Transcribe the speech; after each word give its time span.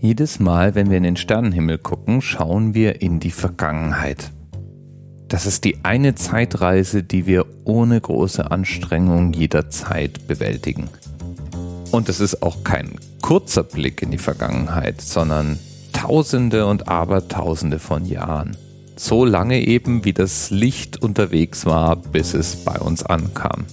Jedes 0.00 0.38
Mal, 0.38 0.76
wenn 0.76 0.90
wir 0.90 0.96
in 0.96 1.02
den 1.02 1.16
Sternenhimmel 1.16 1.78
gucken, 1.78 2.22
schauen 2.22 2.72
wir 2.72 3.02
in 3.02 3.18
die 3.18 3.32
Vergangenheit. 3.32 4.30
Das 5.26 5.44
ist 5.44 5.64
die 5.64 5.78
eine 5.82 6.14
Zeitreise, 6.14 7.02
die 7.02 7.26
wir 7.26 7.46
ohne 7.64 8.00
große 8.00 8.48
Anstrengung 8.48 9.32
jederzeit 9.32 10.28
bewältigen. 10.28 10.88
Und 11.90 12.08
es 12.08 12.20
ist 12.20 12.44
auch 12.44 12.62
kein 12.62 12.92
kurzer 13.22 13.64
Blick 13.64 14.00
in 14.00 14.12
die 14.12 14.18
Vergangenheit, 14.18 15.00
sondern 15.00 15.58
Tausende 15.92 16.66
und 16.66 16.86
Abertausende 16.88 17.80
von 17.80 18.06
Jahren. 18.06 18.56
So 18.94 19.24
lange 19.24 19.66
eben, 19.66 20.04
wie 20.04 20.12
das 20.12 20.50
Licht 20.50 21.02
unterwegs 21.02 21.66
war, 21.66 21.96
bis 21.96 22.34
es 22.34 22.54
bei 22.54 22.78
uns 22.78 23.02
ankam. 23.02 23.64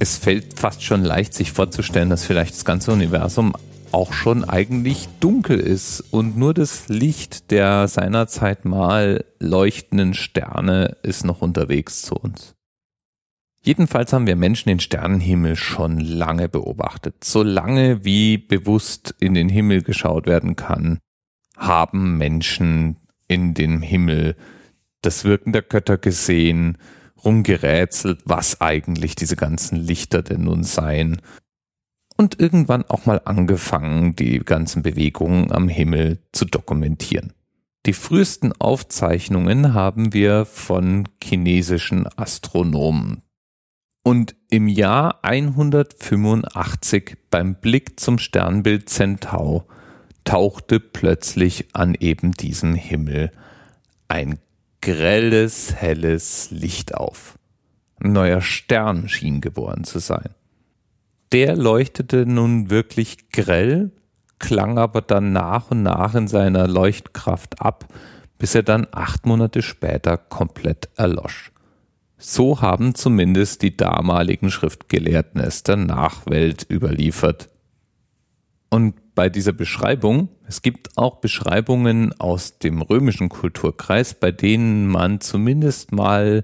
Es 0.00 0.16
fällt 0.18 0.58
fast 0.58 0.82
schon 0.82 1.04
leicht, 1.04 1.34
sich 1.34 1.52
vorzustellen, 1.52 2.10
dass 2.10 2.24
vielleicht 2.24 2.54
das 2.54 2.64
ganze 2.64 2.90
Universum 2.90 3.54
auch 3.94 4.12
schon 4.12 4.42
eigentlich 4.42 5.08
dunkel 5.20 5.60
ist 5.60 6.00
und 6.00 6.36
nur 6.36 6.52
das 6.52 6.88
Licht 6.88 7.52
der 7.52 7.86
seinerzeit 7.86 8.64
mal 8.64 9.24
leuchtenden 9.38 10.14
Sterne 10.14 10.96
ist 11.04 11.24
noch 11.24 11.42
unterwegs 11.42 12.02
zu 12.02 12.16
uns. 12.16 12.56
Jedenfalls 13.62 14.12
haben 14.12 14.26
wir 14.26 14.34
Menschen 14.34 14.68
den 14.68 14.80
Sternenhimmel 14.80 15.54
schon 15.54 16.00
lange 16.00 16.48
beobachtet. 16.48 17.22
So 17.22 17.44
lange 17.44 18.04
wie 18.04 18.36
bewusst 18.36 19.14
in 19.20 19.34
den 19.34 19.48
Himmel 19.48 19.82
geschaut 19.82 20.26
werden 20.26 20.56
kann, 20.56 20.98
haben 21.56 22.18
Menschen 22.18 22.96
in 23.28 23.54
dem 23.54 23.80
Himmel 23.80 24.34
das 25.02 25.24
Wirken 25.24 25.52
der 25.52 25.62
Götter 25.62 25.98
gesehen, 25.98 26.78
rumgerätselt, 27.24 28.22
was 28.24 28.60
eigentlich 28.60 29.14
diese 29.14 29.36
ganzen 29.36 29.76
Lichter 29.76 30.22
denn 30.22 30.42
nun 30.42 30.64
seien. 30.64 31.22
Und 32.16 32.38
irgendwann 32.38 32.84
auch 32.84 33.06
mal 33.06 33.20
angefangen, 33.24 34.14
die 34.14 34.38
ganzen 34.38 34.82
Bewegungen 34.82 35.50
am 35.50 35.68
Himmel 35.68 36.18
zu 36.32 36.44
dokumentieren. 36.44 37.32
Die 37.86 37.92
frühesten 37.92 38.52
Aufzeichnungen 38.52 39.74
haben 39.74 40.12
wir 40.14 40.46
von 40.46 41.08
chinesischen 41.22 42.06
Astronomen. 42.16 43.22
Und 44.02 44.36
im 44.48 44.68
Jahr 44.68 45.18
185 45.22 47.16
beim 47.30 47.56
Blick 47.56 47.98
zum 47.98 48.18
Sternbild 48.18 48.88
Centaur 48.88 49.66
tauchte 50.24 50.80
plötzlich 50.80 51.74
an 51.74 51.94
eben 51.94 52.32
diesem 52.32 52.74
Himmel 52.74 53.32
ein 54.08 54.38
grelles, 54.80 55.74
helles 55.74 56.50
Licht 56.50 56.94
auf. 56.94 57.38
Ein 58.00 58.12
neuer 58.12 58.40
Stern 58.40 59.08
schien 59.08 59.40
geboren 59.40 59.84
zu 59.84 59.98
sein. 59.98 60.30
Der 61.32 61.56
leuchtete 61.56 62.26
nun 62.26 62.70
wirklich 62.70 63.30
grell, 63.30 63.90
klang 64.38 64.78
aber 64.78 65.00
dann 65.00 65.32
nach 65.32 65.70
und 65.70 65.82
nach 65.82 66.14
in 66.14 66.28
seiner 66.28 66.68
Leuchtkraft 66.68 67.60
ab, 67.60 67.86
bis 68.38 68.54
er 68.54 68.62
dann 68.62 68.86
acht 68.92 69.26
Monate 69.26 69.62
später 69.62 70.16
komplett 70.16 70.88
erlosch. 70.96 71.50
So 72.18 72.60
haben 72.60 72.94
zumindest 72.94 73.62
die 73.62 73.76
damaligen 73.76 74.50
Schriftgelehrten 74.50 75.40
es 75.40 75.62
der 75.62 75.76
Nachwelt 75.76 76.66
überliefert. 76.70 77.48
Und 78.70 79.14
bei 79.14 79.28
dieser 79.28 79.52
Beschreibung, 79.52 80.28
es 80.46 80.62
gibt 80.62 80.96
auch 80.98 81.16
Beschreibungen 81.16 82.12
aus 82.18 82.58
dem 82.58 82.82
römischen 82.82 83.28
Kulturkreis, 83.28 84.14
bei 84.14 84.32
denen 84.32 84.88
man 84.88 85.20
zumindest 85.20 85.92
mal 85.92 86.42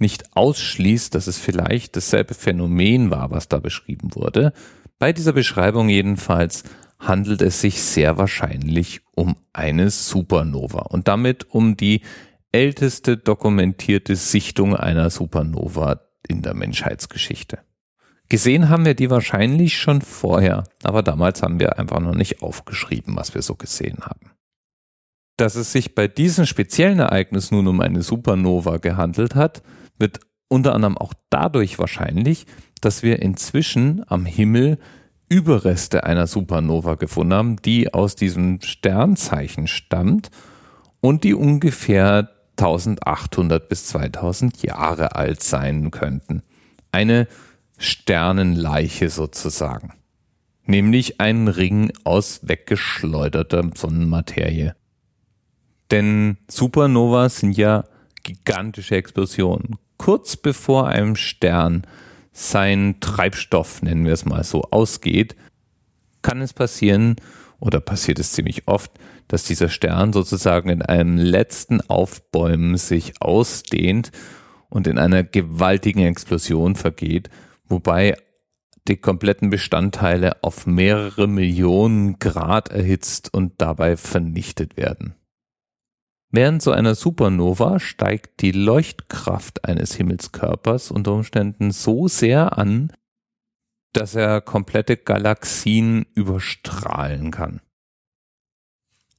nicht 0.00 0.36
ausschließt, 0.36 1.14
dass 1.14 1.26
es 1.26 1.38
vielleicht 1.38 1.96
dasselbe 1.96 2.34
Phänomen 2.34 3.10
war, 3.10 3.30
was 3.30 3.48
da 3.48 3.58
beschrieben 3.58 4.14
wurde. 4.14 4.52
Bei 4.98 5.12
dieser 5.12 5.32
Beschreibung 5.32 5.88
jedenfalls 5.88 6.64
handelt 6.98 7.42
es 7.42 7.60
sich 7.60 7.82
sehr 7.82 8.18
wahrscheinlich 8.18 9.00
um 9.14 9.36
eine 9.52 9.90
Supernova 9.90 10.80
und 10.80 11.08
damit 11.08 11.50
um 11.50 11.76
die 11.76 12.02
älteste 12.52 13.16
dokumentierte 13.16 14.16
Sichtung 14.16 14.76
einer 14.76 15.08
Supernova 15.10 16.00
in 16.28 16.42
der 16.42 16.54
Menschheitsgeschichte. 16.54 17.58
Gesehen 18.28 18.68
haben 18.68 18.84
wir 18.84 18.94
die 18.94 19.10
wahrscheinlich 19.10 19.76
schon 19.76 20.02
vorher, 20.02 20.64
aber 20.84 21.02
damals 21.02 21.42
haben 21.42 21.58
wir 21.58 21.78
einfach 21.78 21.98
noch 21.98 22.14
nicht 22.14 22.42
aufgeschrieben, 22.42 23.16
was 23.16 23.34
wir 23.34 23.42
so 23.42 23.56
gesehen 23.56 23.98
haben. 24.02 24.30
Dass 25.36 25.56
es 25.56 25.72
sich 25.72 25.94
bei 25.94 26.06
diesem 26.06 26.46
speziellen 26.46 27.00
Ereignis 27.00 27.50
nun 27.50 27.66
um 27.66 27.80
eine 27.80 28.02
Supernova 28.02 28.76
gehandelt 28.76 29.34
hat, 29.34 29.62
wird 30.00 30.20
unter 30.48 30.74
anderem 30.74 30.98
auch 30.98 31.14
dadurch 31.30 31.78
wahrscheinlich, 31.78 32.46
dass 32.80 33.02
wir 33.02 33.20
inzwischen 33.20 34.02
am 34.08 34.26
Himmel 34.26 34.78
Überreste 35.28 36.02
einer 36.02 36.26
Supernova 36.26 36.96
gefunden 36.96 37.34
haben, 37.34 37.62
die 37.62 37.94
aus 37.94 38.16
diesem 38.16 38.60
Sternzeichen 38.62 39.68
stammt 39.68 40.30
und 41.00 41.22
die 41.22 41.34
ungefähr 41.34 42.30
1800 42.58 43.68
bis 43.68 43.86
2000 43.86 44.62
Jahre 44.62 45.14
alt 45.14 45.42
sein 45.42 45.92
könnten. 45.92 46.42
Eine 46.90 47.28
Sternenleiche 47.78 49.08
sozusagen. 49.08 49.94
Nämlich 50.66 51.20
ein 51.20 51.48
Ring 51.48 51.92
aus 52.04 52.40
weggeschleuderter 52.42 53.70
Sonnenmaterie. 53.74 54.72
Denn 55.90 56.38
Supernovas 56.48 57.38
sind 57.38 57.56
ja 57.56 57.84
gigantische 58.22 58.96
Explosionen. 58.96 59.78
Kurz 60.00 60.38
bevor 60.38 60.88
einem 60.88 61.14
Stern 61.14 61.86
sein 62.32 63.00
Treibstoff, 63.00 63.82
nennen 63.82 64.06
wir 64.06 64.14
es 64.14 64.24
mal 64.24 64.42
so, 64.44 64.62
ausgeht, 64.70 65.36
kann 66.22 66.40
es 66.40 66.54
passieren, 66.54 67.16
oder 67.58 67.80
passiert 67.80 68.18
es 68.18 68.32
ziemlich 68.32 68.66
oft, 68.66 68.92
dass 69.28 69.44
dieser 69.44 69.68
Stern 69.68 70.14
sozusagen 70.14 70.70
in 70.70 70.80
einem 70.80 71.18
letzten 71.18 71.82
Aufbäumen 71.82 72.78
sich 72.78 73.20
ausdehnt 73.20 74.10
und 74.70 74.86
in 74.86 74.96
einer 74.96 75.22
gewaltigen 75.22 76.06
Explosion 76.06 76.76
vergeht, 76.76 77.28
wobei 77.68 78.16
die 78.88 78.96
kompletten 78.96 79.50
Bestandteile 79.50 80.42
auf 80.42 80.66
mehrere 80.66 81.28
Millionen 81.28 82.18
Grad 82.18 82.70
erhitzt 82.70 83.34
und 83.34 83.52
dabei 83.58 83.98
vernichtet 83.98 84.78
werden. 84.78 85.14
Während 86.30 86.62
so 86.62 86.70
einer 86.70 86.94
Supernova 86.94 87.80
steigt 87.80 88.40
die 88.40 88.52
Leuchtkraft 88.52 89.64
eines 89.64 89.94
Himmelskörpers 89.94 90.92
unter 90.92 91.12
Umständen 91.12 91.72
so 91.72 92.06
sehr 92.06 92.56
an, 92.56 92.92
dass 93.92 94.14
er 94.14 94.40
komplette 94.40 94.96
Galaxien 94.96 96.06
überstrahlen 96.14 97.32
kann. 97.32 97.60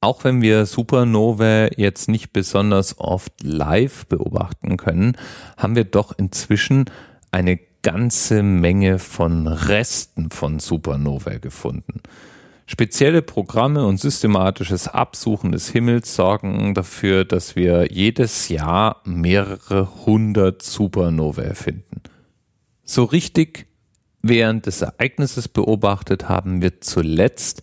Auch 0.00 0.22
wenn 0.22 0.42
wir 0.42 0.66
Supernovae 0.66 1.70
jetzt 1.76 2.08
nicht 2.08 2.32
besonders 2.32 2.98
oft 2.98 3.42
live 3.42 4.06
beobachten 4.06 4.76
können, 4.76 5.16
haben 5.56 5.74
wir 5.74 5.84
doch 5.84 6.16
inzwischen 6.16 6.84
eine 7.32 7.58
ganze 7.82 8.42
Menge 8.42 8.98
von 8.98 9.46
Resten 9.46 10.30
von 10.30 10.58
Supernovae 10.58 11.40
gefunden. 11.40 12.02
Spezielle 12.70 13.22
Programme 13.22 13.86
und 13.86 13.98
systematisches 13.98 14.88
Absuchen 14.88 15.52
des 15.52 15.70
Himmels 15.70 16.14
sorgen 16.14 16.74
dafür, 16.74 17.24
dass 17.24 17.56
wir 17.56 17.90
jedes 17.90 18.50
Jahr 18.50 19.00
mehrere 19.06 20.04
hundert 20.04 20.60
Supernovae 20.60 21.54
finden. 21.54 22.02
So 22.84 23.04
richtig 23.04 23.68
während 24.20 24.66
des 24.66 24.82
Ereignisses 24.82 25.48
beobachtet 25.48 26.28
haben 26.28 26.60
wir 26.60 26.82
zuletzt 26.82 27.62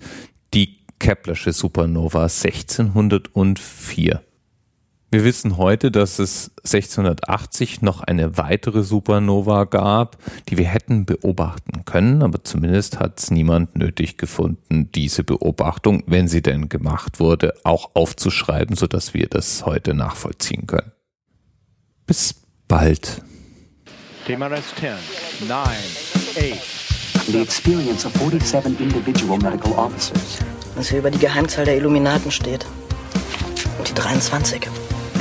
die 0.56 0.80
Keplersche 0.98 1.54
Supernova 1.54 2.24
1604. 2.24 4.24
Wir 5.16 5.24
wissen 5.24 5.56
heute, 5.56 5.92
dass 5.92 6.20
es 6.20 6.52
1680 6.66 7.82
noch 7.82 8.02
eine 8.02 8.38
weitere 8.38 8.84
Supernova 8.84 9.64
gab, 9.64 10.18
die 10.50 10.58
wir 10.58 10.66
hätten 10.66 11.06
beobachten 11.06 11.86
können, 11.86 12.22
aber 12.22 12.44
zumindest 12.44 13.00
hat 13.00 13.22
es 13.22 13.32
niemand 13.32 13.78
nötig 13.78 14.18
gefunden, 14.18 14.92
diese 14.94 15.24
Beobachtung, 15.24 16.04
wenn 16.06 16.28
sie 16.28 16.42
denn 16.42 16.68
gemacht 16.68 17.22
wurde, 17.22 17.54
auch 17.64 17.92
aufzuschreiben, 17.94 18.76
sodass 18.76 19.14
wir 19.14 19.28
das 19.28 19.66
heute 19.66 19.94
nachvollziehen 19.94 20.68
können. 20.68 20.92
Bis 22.06 22.36
bald. 22.68 23.22
TMRS 24.28 24.76
10, 24.78 25.48
9, 25.48 25.58
8. 25.58 27.28
The 27.28 27.40
experience 27.42 28.06
of 28.06 28.12
47 28.16 28.82
individual 28.82 29.38
medical 29.38 29.72
officers 29.78 30.40
was 30.76 30.90
hier 30.90 31.00
über 31.00 31.10
die 31.10 31.20
Geheimzahl 31.20 31.64
der 31.64 31.78
Illuminaten 31.78 32.32
steht. 32.32 32.66
Und 33.78 33.88
die 33.88 33.94
23. 33.94 34.68